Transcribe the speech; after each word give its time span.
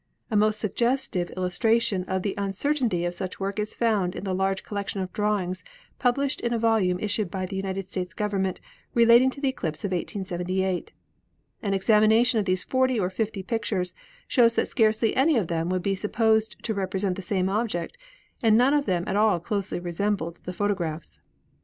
A 0.31 0.35
most 0.35 0.59
suggestive 0.59 1.29
illustration 1.37 2.05
of 2.05 2.23
the 2.23 2.33
uncertainty 2.35 3.05
of 3.05 3.13
such 3.13 3.39
work 3.39 3.59
is 3.59 3.75
found 3.75 4.15
in 4.15 4.23
the 4.23 4.33
large 4.33 4.63
collection 4.63 4.99
of 4.99 5.13
drawings 5.13 5.63
pub 5.99 6.15
lished 6.17 6.41
in 6.41 6.51
a 6.51 6.57
volume 6.57 6.97
issued 6.99 7.29
by 7.29 7.45
the 7.45 7.55
United 7.55 7.87
States 7.87 8.15
Govern 8.15 8.41
ment 8.41 8.59
relating 8.95 9.29
to 9.29 9.39
the 9.39 9.49
eclipse 9.49 9.85
of 9.85 9.91
1878. 9.91 10.91
An 11.61 11.75
examination 11.75 12.39
of 12.39 12.45
these 12.45 12.63
forty 12.63 12.99
or 12.99 13.11
fifty 13.11 13.43
pictures 13.43 13.93
shows 14.27 14.55
that 14.55 14.67
scarcely 14.67 15.15
any 15.15 15.37
of 15.37 15.49
them 15.49 15.69
would 15.69 15.83
be 15.83 15.93
supposed 15.93 16.55
to 16.63 16.73
represent 16.73 17.15
the 17.15 17.21
same 17.21 17.47
object, 17.47 17.95
and 18.41 18.57
none 18.57 18.73
of 18.73 18.85
them 18.85 19.03
at 19.05 19.15
all 19.15 19.39
closely 19.39 19.79
resembled 19.79 20.37
the 20.45 20.53
photographs. 20.53 21.19